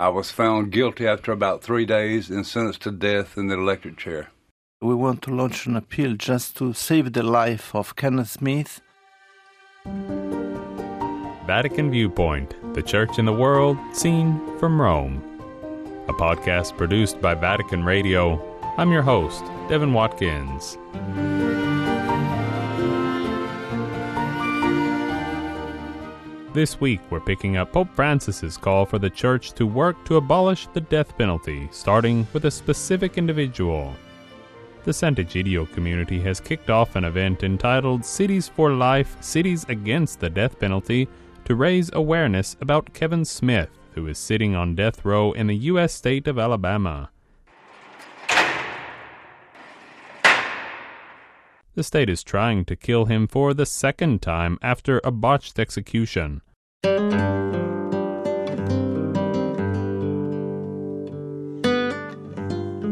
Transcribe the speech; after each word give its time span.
I 0.00 0.10
was 0.10 0.30
found 0.30 0.70
guilty 0.70 1.08
after 1.08 1.32
about 1.32 1.64
three 1.64 1.84
days 1.84 2.30
and 2.30 2.46
sentenced 2.46 2.82
to 2.82 2.92
death 2.92 3.36
in 3.36 3.48
the 3.48 3.58
electric 3.58 3.96
chair. 3.96 4.28
We 4.80 4.94
want 4.94 5.22
to 5.22 5.34
launch 5.34 5.66
an 5.66 5.74
appeal 5.74 6.14
just 6.14 6.56
to 6.58 6.72
save 6.72 7.12
the 7.12 7.24
life 7.24 7.74
of 7.74 7.96
Kenneth 7.96 8.30
Smith. 8.30 8.80
Vatican 11.46 11.90
Viewpoint, 11.90 12.54
the 12.74 12.82
Church 12.82 13.18
in 13.18 13.24
the 13.24 13.32
World, 13.32 13.76
seen 13.92 14.40
from 14.60 14.80
Rome. 14.80 15.20
A 16.06 16.12
podcast 16.12 16.76
produced 16.76 17.20
by 17.20 17.34
Vatican 17.34 17.82
Radio. 17.82 18.40
I'm 18.76 18.92
your 18.92 19.02
host, 19.02 19.42
Devin 19.68 19.92
Watkins. 19.94 20.78
This 26.58 26.80
week, 26.80 26.98
we're 27.08 27.20
picking 27.20 27.56
up 27.56 27.72
Pope 27.72 27.94
Francis's 27.94 28.56
call 28.56 28.84
for 28.84 28.98
the 28.98 29.08
Church 29.08 29.52
to 29.52 29.64
work 29.64 30.04
to 30.06 30.16
abolish 30.16 30.66
the 30.66 30.80
death 30.80 31.16
penalty, 31.16 31.68
starting 31.70 32.26
with 32.32 32.46
a 32.46 32.50
specific 32.50 33.16
individual. 33.16 33.94
The 34.82 34.90
Sant'Egidio 34.90 35.72
community 35.72 36.20
has 36.22 36.40
kicked 36.40 36.68
off 36.68 36.96
an 36.96 37.04
event 37.04 37.44
entitled 37.44 38.04
Cities 38.04 38.48
for 38.48 38.72
Life 38.72 39.16
Cities 39.20 39.66
Against 39.68 40.18
the 40.18 40.28
Death 40.28 40.58
Penalty 40.58 41.06
to 41.44 41.54
raise 41.54 41.92
awareness 41.92 42.56
about 42.60 42.92
Kenneth 42.92 43.28
Smith, 43.28 43.70
who 43.92 44.08
is 44.08 44.18
sitting 44.18 44.56
on 44.56 44.74
death 44.74 45.04
row 45.04 45.30
in 45.30 45.46
the 45.46 45.56
U.S. 45.70 45.94
state 45.94 46.26
of 46.26 46.40
Alabama. 46.40 47.10
The 51.76 51.84
state 51.84 52.10
is 52.10 52.24
trying 52.24 52.64
to 52.64 52.74
kill 52.74 53.04
him 53.04 53.28
for 53.28 53.54
the 53.54 53.64
second 53.64 54.22
time 54.22 54.58
after 54.60 55.00
a 55.04 55.12
botched 55.12 55.60
execution. 55.60 56.42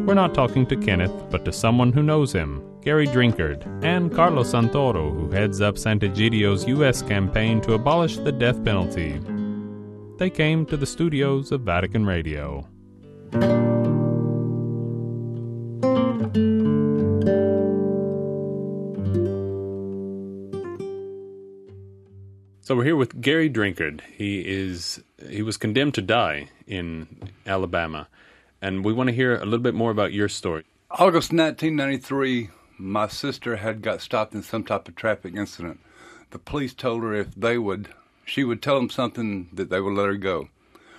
We're 0.06 0.14
not 0.14 0.34
talking 0.34 0.66
to 0.66 0.76
Kenneth, 0.76 1.12
but 1.30 1.44
to 1.44 1.52
someone 1.52 1.92
who 1.92 2.02
knows 2.02 2.32
him, 2.32 2.62
Gary 2.80 3.06
Drinkard, 3.06 3.66
and 3.84 4.12
Carlos 4.14 4.52
Santoro, 4.52 5.12
who 5.12 5.30
heads 5.30 5.60
up 5.60 5.76
Sant'Egidio's 5.76 6.66
U.S. 6.68 7.02
campaign 7.02 7.60
to 7.62 7.74
abolish 7.74 8.16
the 8.16 8.32
death 8.32 8.64
penalty. 8.64 9.20
They 10.18 10.30
came 10.30 10.64
to 10.66 10.76
the 10.76 10.86
studios 10.86 11.52
of 11.52 11.62
Vatican 11.62 12.06
Radio. 12.06 12.68
So 22.66 22.74
we're 22.74 22.82
here 22.82 22.96
with 22.96 23.20
Gary 23.20 23.48
Drinkard. 23.48 24.00
He 24.16 24.40
is 24.40 25.00
he 25.28 25.40
was 25.40 25.56
condemned 25.56 25.94
to 25.94 26.02
die 26.02 26.48
in 26.66 27.06
Alabama, 27.46 28.08
and 28.60 28.84
we 28.84 28.92
want 28.92 29.08
to 29.08 29.14
hear 29.14 29.36
a 29.36 29.44
little 29.44 29.60
bit 29.60 29.72
more 29.76 29.92
about 29.92 30.12
your 30.12 30.28
story. 30.28 30.64
August 30.90 31.32
1993, 31.32 32.50
my 32.76 33.06
sister 33.06 33.54
had 33.54 33.82
got 33.82 34.00
stopped 34.00 34.34
in 34.34 34.42
some 34.42 34.64
type 34.64 34.88
of 34.88 34.96
traffic 34.96 35.36
incident. 35.36 35.78
The 36.30 36.40
police 36.40 36.74
told 36.74 37.04
her 37.04 37.14
if 37.14 37.32
they 37.36 37.56
would, 37.56 37.90
she 38.24 38.42
would 38.42 38.60
tell 38.62 38.74
them 38.74 38.90
something 38.90 39.48
that 39.52 39.70
they 39.70 39.80
would 39.80 39.94
let 39.94 40.06
her 40.06 40.16
go. 40.16 40.48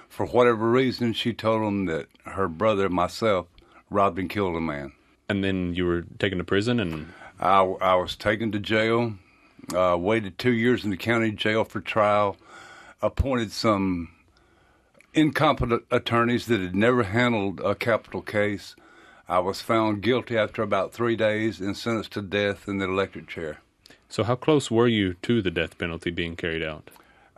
For 0.08 0.26
whatever 0.26 0.72
reason, 0.72 1.12
she 1.12 1.34
told 1.34 1.64
them 1.64 1.84
that 1.88 2.08
her 2.24 2.48
brother, 2.48 2.88
myself, 2.88 3.48
robbed 3.90 4.20
and 4.20 4.30
killed 4.30 4.56
a 4.56 4.62
man. 4.62 4.94
And 5.28 5.44
then 5.44 5.74
you 5.74 5.86
were 5.86 6.06
taken 6.18 6.38
to 6.38 6.46
prison, 6.46 6.80
and 6.80 7.12
I, 7.42 7.59
I 7.59 7.96
was 7.96 8.16
taken 8.16 8.54
to 8.54 8.59
jail 8.59 9.16
uh, 9.76 9.98
waited 10.00 10.38
two 10.38 10.54
years 10.54 10.84
in 10.84 10.90
the 10.90 10.98
county 10.98 11.32
jail 11.32 11.64
for 11.64 11.82
trial, 11.82 12.38
appointed 13.02 13.52
some 13.52 14.09
incompetent 15.14 15.84
attorneys 15.92 16.46
that 16.48 16.62
had 16.62 16.76
never 16.76 17.04
handled 17.04 17.59
a 17.62 17.76
capital 17.76 18.22
case. 18.22 18.76
I 19.28 19.40
was 19.40 19.62
found 19.62 20.02
guilty 20.02 20.38
after 20.38 20.62
about 20.62 20.94
three 20.94 21.16
days 21.16 21.59
and 21.59 21.76
sentenced 21.76 22.14
to 22.14 22.22
death 22.22 22.68
in 22.68 22.78
the 22.78 22.86
electric 22.86 23.28
chair. 23.28 23.59
So, 24.09 24.24
how 24.24 24.36
close 24.36 24.72
were 24.72 24.88
you 24.88 25.16
to 25.24 25.41
the 25.41 25.52
death 25.52 25.78
penalty 25.78 26.12
being 26.12 26.38
carried 26.38 26.64
out? 26.64 26.90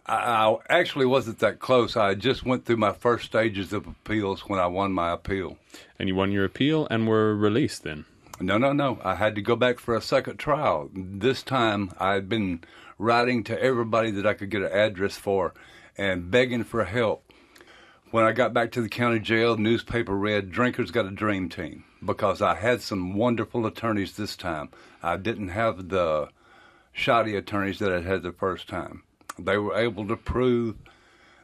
I, 0.05 0.15
I 0.49 0.57
actually 0.69 1.07
wasn't 1.07 1.39
that 1.39 1.59
close. 1.59 1.95
I 1.95 2.13
just 2.13 2.45
went 2.45 2.65
through 2.65 2.77
my 2.77 2.93
first 2.93 3.25
stages 3.25 3.73
of 3.73 3.87
appeals 3.87 4.41
when 4.41 4.59
I 4.59 4.67
won 4.67 4.91
my 4.91 5.11
appeal. 5.11 5.57
And 5.97 6.07
you 6.07 6.15
won 6.15 6.31
your 6.31 6.45
appeal 6.45 6.87
and 6.91 7.07
were 7.07 7.35
released 7.35 7.83
then? 7.83 8.05
No, 8.41 8.57
no, 8.57 8.71
no. 8.71 8.99
I 9.03 9.15
had 9.15 9.35
to 9.35 9.41
go 9.41 9.57
back 9.57 9.79
for 9.79 9.95
a 9.95 10.01
second 10.01 10.37
trial. 10.37 10.89
This 10.93 11.43
time 11.43 11.91
I 11.99 12.13
had 12.13 12.29
been 12.29 12.63
writing 12.97 13.43
to 13.45 13.61
everybody 13.61 14.11
that 14.11 14.25
I 14.25 14.33
could 14.33 14.49
get 14.49 14.61
an 14.61 14.71
address 14.71 15.17
for 15.17 15.53
and 15.97 16.31
begging 16.31 16.63
for 16.63 16.85
help. 16.85 17.29
When 18.11 18.23
I 18.23 18.31
got 18.31 18.53
back 18.53 18.71
to 18.71 18.81
the 18.81 18.89
county 18.89 19.19
jail, 19.19 19.57
newspaper 19.57 20.15
read 20.15 20.51
Drinkard's 20.51 20.89
Got 20.89 21.05
a 21.05 21.11
Dream 21.11 21.49
Team 21.49 21.83
because 22.03 22.41
I 22.41 22.55
had 22.55 22.81
some 22.81 23.13
wonderful 23.13 23.65
attorneys 23.65 24.15
this 24.15 24.37
time. 24.37 24.69
I 25.03 25.17
didn't 25.17 25.49
have 25.49 25.89
the 25.89 26.29
shoddy 26.93 27.35
attorneys 27.35 27.79
that 27.79 27.91
I 27.91 28.01
had 28.01 28.23
the 28.23 28.31
first 28.31 28.69
time. 28.69 29.03
They 29.37 29.57
were 29.57 29.75
able 29.75 30.07
to 30.07 30.15
prove 30.15 30.75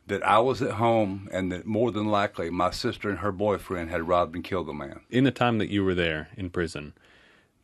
that 0.07 0.23
I 0.23 0.39
was 0.39 0.61
at 0.61 0.71
home 0.71 1.27
and 1.31 1.51
that 1.51 1.65
more 1.65 1.91
than 1.91 2.07
likely 2.07 2.49
my 2.49 2.71
sister 2.71 3.09
and 3.09 3.19
her 3.19 3.31
boyfriend 3.31 3.89
had 3.89 4.07
robbed 4.07 4.35
and 4.35 4.43
killed 4.43 4.67
the 4.67 4.73
man. 4.73 5.01
In 5.09 5.23
the 5.23 5.31
time 5.31 5.57
that 5.57 5.69
you 5.69 5.83
were 5.83 5.95
there 5.95 6.29
in 6.37 6.49
prison, 6.49 6.93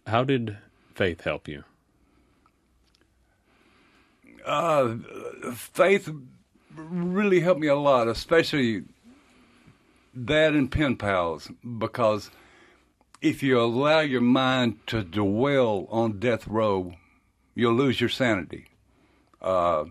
how 0.08 0.24
did 0.24 0.58
faith 0.96 1.22
help 1.22 1.48
you? 1.48 1.64
Uh, 4.46 4.96
faith 5.54 6.10
really 6.76 7.42
helped 7.42 7.62
me 7.62 7.68
a 7.68 7.76
lot, 7.76 8.08
especially 8.08 8.84
that 10.14 10.54
and 10.54 10.72
pen 10.72 10.96
pals, 10.96 11.50
because 11.78 12.32
if 13.22 13.44
you 13.44 13.60
allow 13.60 14.00
your 14.00 14.22
mind 14.22 14.80
to 14.88 15.04
dwell 15.04 15.88
on 15.92 16.20
death 16.20 16.48
row, 16.48 16.94
you'll 17.54 17.76
lose 17.76 18.02
your 18.02 18.10
sanity. 18.10 18.66
Uh, 19.42 19.86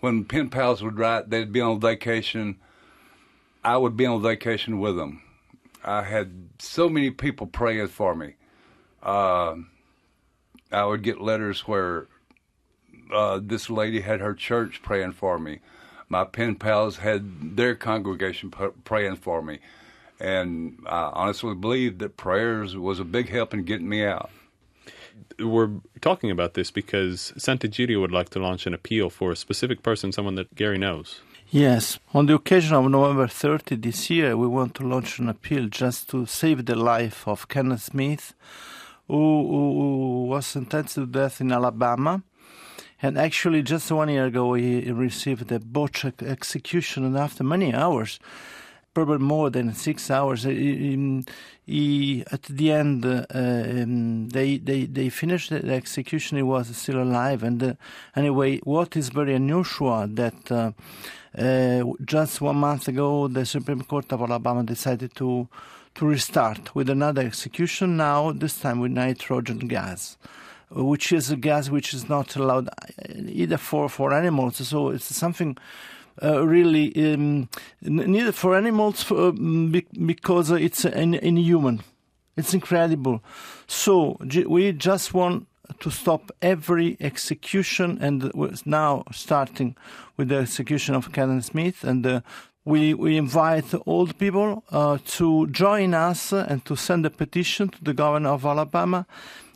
when 0.00 0.24
pen 0.24 0.48
pals 0.48 0.82
would 0.82 0.98
write, 0.98 1.30
they'd 1.30 1.52
be 1.52 1.60
on 1.60 1.80
vacation. 1.80 2.58
I 3.64 3.76
would 3.76 3.96
be 3.96 4.06
on 4.06 4.22
vacation 4.22 4.78
with 4.78 4.96
them. 4.96 5.22
I 5.84 6.02
had 6.02 6.48
so 6.58 6.88
many 6.88 7.10
people 7.10 7.46
praying 7.46 7.88
for 7.88 8.14
me. 8.14 8.34
Uh, 9.02 9.56
I 10.72 10.84
would 10.84 11.02
get 11.02 11.20
letters 11.20 11.60
where 11.60 12.06
uh, 13.12 13.40
this 13.42 13.70
lady 13.70 14.00
had 14.00 14.20
her 14.20 14.34
church 14.34 14.82
praying 14.82 15.12
for 15.12 15.38
me. 15.38 15.60
My 16.08 16.24
pen 16.24 16.56
pals 16.56 16.98
had 16.98 17.56
their 17.56 17.74
congregation 17.74 18.52
praying 18.84 19.16
for 19.16 19.42
me. 19.42 19.58
And 20.18 20.78
I 20.86 21.10
honestly 21.12 21.54
believe 21.54 21.98
that 21.98 22.16
prayers 22.16 22.76
was 22.76 23.00
a 23.00 23.04
big 23.04 23.28
help 23.28 23.52
in 23.52 23.64
getting 23.64 23.88
me 23.88 24.04
out 24.04 24.30
we're 25.38 25.70
talking 26.00 26.30
about 26.30 26.54
this 26.54 26.70
because 26.70 27.32
Sant'Egidio 27.36 28.00
would 28.00 28.12
like 28.12 28.30
to 28.30 28.38
launch 28.38 28.66
an 28.66 28.74
appeal 28.74 29.10
for 29.10 29.32
a 29.32 29.36
specific 29.36 29.82
person, 29.82 30.12
someone 30.12 30.34
that 30.36 30.54
Gary 30.54 30.78
knows. 30.78 31.20
Yes, 31.50 31.98
on 32.12 32.26
the 32.26 32.34
occasion 32.34 32.74
of 32.74 32.90
November 32.90 33.28
30 33.28 33.76
this 33.76 34.10
year, 34.10 34.36
we 34.36 34.48
want 34.48 34.74
to 34.76 34.82
launch 34.86 35.20
an 35.20 35.28
appeal 35.28 35.68
just 35.68 36.10
to 36.10 36.26
save 36.26 36.64
the 36.66 36.74
life 36.74 37.26
of 37.28 37.46
Kenneth 37.46 37.82
Smith, 37.82 38.34
who, 39.06 39.14
who 39.14 40.24
was 40.26 40.46
sentenced 40.46 40.96
to 40.96 41.06
death 41.06 41.40
in 41.40 41.52
Alabama. 41.52 42.22
And 43.00 43.16
actually, 43.16 43.62
just 43.62 43.92
one 43.92 44.08
year 44.08 44.26
ago, 44.26 44.54
he 44.54 44.90
received 44.90 45.52
a 45.52 45.60
botched 45.60 46.22
execution, 46.22 47.04
and 47.04 47.16
after 47.16 47.44
many 47.44 47.72
hours, 47.72 48.18
probably 48.96 49.18
more 49.18 49.50
than 49.50 49.74
six 49.74 50.10
hours. 50.10 50.44
He, 50.44 51.22
he, 51.66 52.24
at 52.32 52.44
the 52.44 52.72
end, 52.72 53.04
uh, 53.04 53.26
um, 53.28 54.30
they, 54.30 54.56
they, 54.56 54.86
they 54.86 55.10
finished 55.10 55.50
the 55.50 55.74
execution. 55.82 56.38
He 56.38 56.42
was 56.42 56.74
still 56.74 57.02
alive. 57.02 57.42
And 57.42 57.62
uh, 57.62 57.74
anyway, 58.22 58.56
what 58.60 58.96
is 58.96 59.10
very 59.10 59.34
unusual 59.34 60.06
that 60.22 60.50
uh, 60.50 60.72
uh, 61.36 61.84
just 62.06 62.40
one 62.40 62.56
month 62.56 62.88
ago, 62.88 63.28
the 63.28 63.44
Supreme 63.44 63.82
Court 63.82 64.10
of 64.14 64.22
Alabama 64.22 64.62
decided 64.62 65.14
to 65.16 65.46
to 65.96 66.06
restart 66.06 66.74
with 66.74 66.88
another 66.90 67.22
execution. 67.22 67.96
Now, 67.96 68.32
this 68.32 68.58
time 68.60 68.80
with 68.80 68.92
nitrogen 68.92 69.60
gas 69.76 70.16
which 70.70 71.12
is 71.12 71.30
a 71.30 71.36
gas 71.36 71.70
which 71.70 71.94
is 71.94 72.08
not 72.08 72.34
allowed 72.36 72.68
either 73.08 73.56
for, 73.56 73.88
for 73.88 74.12
animals. 74.12 74.56
So 74.68 74.90
it's 74.90 75.14
something 75.14 75.56
uh, 75.56 75.60
really 76.22 77.12
um, 77.12 77.48
needed 77.82 78.34
for 78.34 78.56
animals 78.56 79.02
for, 79.02 79.28
um, 79.28 79.72
because 80.06 80.50
it's 80.50 80.84
in, 80.84 81.14
inhuman. 81.14 81.82
It's 82.36 82.54
incredible. 82.54 83.22
So 83.66 84.18
we 84.46 84.72
just 84.72 85.14
want 85.14 85.46
to 85.80 85.90
stop 85.90 86.30
every 86.40 86.96
execution, 87.00 87.98
and 88.00 88.32
now 88.64 89.04
starting 89.10 89.74
with 90.16 90.28
the 90.28 90.36
execution 90.36 90.94
of 90.94 91.12
Kenneth 91.12 91.46
Smith, 91.46 91.82
and 91.84 92.06
uh, 92.06 92.20
we 92.64 92.94
we 92.94 93.16
invite 93.16 93.74
all 93.86 94.06
the 94.06 94.14
people 94.14 94.62
uh, 94.70 94.98
to 95.04 95.46
join 95.48 95.94
us 95.94 96.32
and 96.32 96.64
to 96.64 96.76
send 96.76 97.06
a 97.06 97.10
petition 97.10 97.68
to 97.68 97.82
the 97.82 97.94
governor 97.94 98.30
of 98.30 98.44
Alabama, 98.44 99.06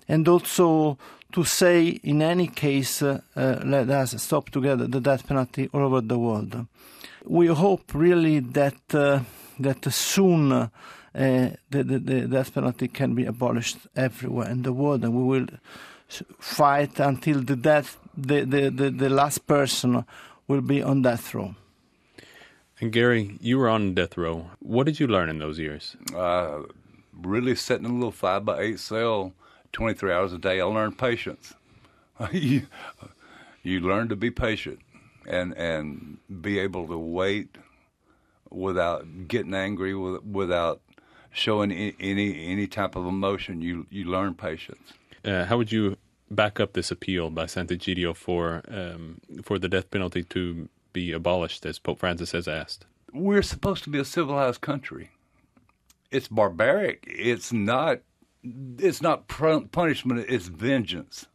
and 0.09 0.27
also 0.29 0.99
to 1.32 1.44
say, 1.44 1.88
in 2.03 2.23
any 2.23 2.47
case, 2.47 3.03
uh, 3.03 3.21
uh, 3.37 3.61
let 3.65 3.91
us 3.91 4.23
stop 4.23 4.50
together 4.50 4.87
the 4.87 5.00
death 5.00 5.27
penalty 5.27 5.69
all 5.73 5.82
over 5.82 6.00
the 6.00 6.19
world. 6.19 6.67
We 7.25 7.47
hope 7.49 7.94
really 7.94 8.41
that 8.41 8.94
uh, 8.94 9.21
that 9.59 9.85
soon 9.93 10.53
uh, 10.53 10.69
the, 11.12 11.56
the, 11.71 11.99
the 11.99 12.21
death 12.29 12.55
penalty 12.55 12.88
can 12.88 13.15
be 13.15 13.27
abolished 13.27 13.79
everywhere 13.94 14.49
in 14.49 14.62
the 14.62 14.73
world, 14.73 15.05
and 15.05 15.15
we 15.15 15.23
will 15.23 15.47
fight 16.38 16.99
until 16.99 17.43
the 17.43 17.56
death, 17.56 17.97
the, 18.17 18.44
the, 18.44 18.71
the, 18.71 18.91
the 18.91 19.09
last 19.09 19.47
person 19.47 20.05
will 20.49 20.61
be 20.61 20.83
on 20.83 21.03
death 21.03 21.35
row. 21.35 21.55
And 22.81 22.93
Gary, 22.93 23.37
you 23.41 23.59
were 23.59 23.69
on 23.69 23.94
death 23.94 24.17
row. 24.17 24.50
What 24.61 24.87
did 24.87 24.99
you 24.99 25.06
learn 25.06 25.29
in 25.29 25.38
those 25.38 25.59
years? 25.59 25.97
Uh, 26.17 26.62
really 27.12 27.55
sitting 27.55 27.85
in 27.85 27.91
a 27.91 27.94
little 27.94 28.11
five 28.11 28.44
by 28.44 28.61
eight 28.61 28.81
cell, 28.81 29.33
23 29.73 30.13
hours 30.13 30.33
a 30.33 30.39
day. 30.39 30.61
I 30.61 30.65
learned 30.65 30.99
patience. 30.99 31.55
you, 32.33 32.67
you 33.63 33.81
learn 33.81 34.09
to 34.09 34.17
be 34.17 34.31
patient 34.31 34.81
and 35.27 35.53
and 35.57 36.19
be 36.41 36.59
able 36.59 36.87
to 36.89 36.99
wait 36.99 37.57
without 38.51 39.29
getting 39.29 39.55
angry, 39.55 39.95
with, 39.95 40.23
without 40.25 40.81
showing 41.31 41.73
any 41.73 42.47
any 42.47 42.67
type 42.67 42.97
of 42.97 43.07
emotion. 43.07 43.61
You 43.63 43.87
you 43.91 44.05
learn 44.05 44.35
patience. 44.35 44.93
Uh, 45.25 45.45
how 45.45 45.57
would 45.59 45.73
you 45.73 45.97
back 46.31 46.61
up 46.61 46.73
this 46.73 46.91
appeal 46.91 47.31
by 47.31 47.45
Sant'Egidio 47.45 48.15
for 48.15 48.63
um, 48.69 49.21
for 49.43 49.59
the 49.59 49.69
death 49.69 49.91
penalty 49.91 50.23
to 50.25 50.69
be 50.93 51.13
abolished, 51.13 51.65
as 51.67 51.79
Pope 51.79 52.01
Francis 52.01 52.33
has 52.33 52.49
asked? 52.49 52.87
We're 53.13 53.43
supposed 53.43 53.85
to 53.85 53.91
be 53.91 53.99
a 53.99 54.05
civilized 54.05 54.61
country. 54.61 55.11
It's 56.11 56.29
barbaric. 56.29 57.05
It's 57.07 57.53
not. 57.53 58.01
It's 58.43 59.03
not 59.03 59.29
punishment. 59.29 60.27
It's 60.29 60.47
vengeance. 60.47 61.27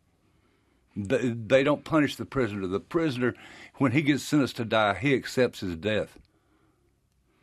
They 0.96 1.64
don't 1.64 1.84
punish 1.84 2.16
the 2.16 2.26
prisoner. 2.26 2.68
The 2.68 2.80
prisoner, 2.80 3.36
when 3.76 3.92
he 3.92 4.02
gets 4.02 4.24
sentenced 4.24 4.58
to 4.58 4.66
die, 4.66 4.96
he 4.96 5.14
accepts 5.14 5.60
his 5.60 5.76
death, 5.76 6.18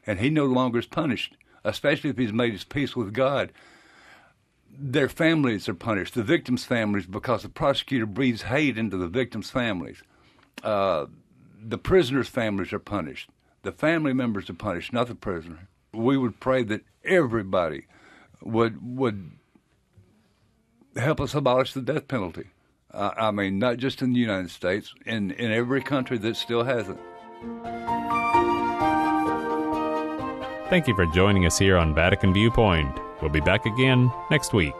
and 0.06 0.20
he 0.20 0.30
no 0.30 0.46
longer 0.46 0.78
is 0.78 0.86
punished. 0.86 1.36
Especially 1.64 2.10
if 2.10 2.18
he's 2.18 2.32
made 2.32 2.52
his 2.52 2.64
peace 2.64 2.96
with 2.96 3.12
God 3.12 3.52
their 4.78 5.08
families 5.08 5.68
are 5.68 5.74
punished, 5.74 6.14
the 6.14 6.22
victims' 6.22 6.64
families, 6.64 7.06
because 7.06 7.42
the 7.42 7.48
prosecutor 7.48 8.06
breathes 8.06 8.42
hate 8.42 8.78
into 8.78 8.96
the 8.96 9.08
victims' 9.08 9.50
families. 9.50 10.02
Uh, 10.62 11.06
the 11.60 11.78
prisoners' 11.78 12.28
families 12.28 12.72
are 12.72 12.78
punished. 12.78 13.30
The 13.62 13.72
family 13.72 14.12
members 14.12 14.48
are 14.50 14.54
punished, 14.54 14.92
not 14.92 15.08
the 15.08 15.14
prisoner. 15.14 15.68
We 15.92 16.16
would 16.16 16.40
pray 16.40 16.62
that 16.64 16.82
everybody 17.04 17.86
would 18.40 18.96
would 18.96 19.32
help 20.96 21.20
us 21.20 21.34
abolish 21.34 21.72
the 21.72 21.80
death 21.80 22.08
penalty. 22.08 22.50
Uh, 22.92 23.10
I 23.16 23.30
mean, 23.30 23.58
not 23.58 23.78
just 23.78 24.02
in 24.02 24.12
the 24.12 24.20
United 24.20 24.50
States, 24.50 24.94
in 25.06 25.30
in 25.32 25.50
every 25.50 25.82
country 25.82 26.18
that 26.18 26.36
still 26.36 26.64
has 26.64 26.88
it. 26.88 26.98
Thank 30.68 30.88
you 30.88 30.94
for 30.94 31.06
joining 31.06 31.44
us 31.44 31.58
here 31.58 31.76
on 31.76 31.94
Vatican 31.94 32.32
Viewpoint. 32.32 32.98
We'll 33.20 33.30
be 33.30 33.40
back 33.40 33.66
again 33.66 34.10
next 34.30 34.52
week. 34.52 34.74